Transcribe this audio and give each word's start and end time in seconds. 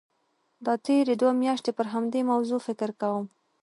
دا 0.65 0.73
تېرې 0.85 1.13
دوه 1.21 1.33
میاشتې 1.43 1.71
پر 1.77 1.85
همدې 1.93 2.21
موضوع 2.31 2.59
فکر 2.67 2.89
کوم. 3.01 3.25